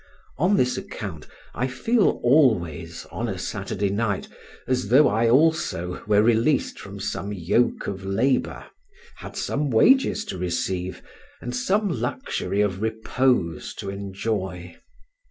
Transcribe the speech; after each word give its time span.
On 0.39 0.57
this 0.57 0.77
account 0.79 1.27
I 1.53 1.67
feel 1.67 2.19
always, 2.23 3.05
on 3.11 3.27
a 3.27 3.37
Saturday 3.37 3.91
night, 3.91 4.27
as 4.67 4.87
though 4.87 5.07
I 5.07 5.29
also 5.29 6.03
were 6.07 6.23
released 6.23 6.79
from 6.79 6.99
some 6.99 7.31
yoke 7.31 7.85
of 7.85 8.03
labour, 8.03 8.65
had 9.17 9.37
some 9.37 9.69
wages 9.69 10.25
to 10.25 10.39
receive, 10.39 11.03
and 11.39 11.55
some 11.55 11.87
luxury 11.87 12.61
of 12.61 12.81
repose 12.81 13.75
to 13.75 13.91
enjoy. 13.91 14.75